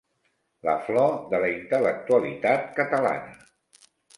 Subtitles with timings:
[0.69, 3.39] La flor de la intel·lectualitat catalana.